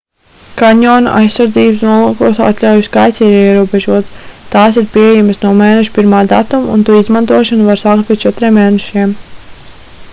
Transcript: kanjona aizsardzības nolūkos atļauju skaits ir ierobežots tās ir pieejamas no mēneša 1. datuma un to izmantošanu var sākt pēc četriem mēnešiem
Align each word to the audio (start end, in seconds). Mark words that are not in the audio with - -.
kanjona 0.59 1.11
aizsardzības 1.17 1.81
nolūkos 1.87 2.39
atļauju 2.45 2.85
skaits 2.87 3.21
ir 3.25 3.35
ierobežots 3.41 4.15
tās 4.55 4.79
ir 4.81 4.87
pieejamas 4.95 5.41
no 5.43 5.51
mēneša 5.59 5.93
1. 6.05 6.17
datuma 6.31 6.73
un 6.77 6.87
to 6.87 6.95
izmantošanu 7.01 7.67
var 7.73 7.81
sākt 7.83 8.09
pēc 8.09 8.25
četriem 8.25 8.57
mēnešiem 8.61 9.13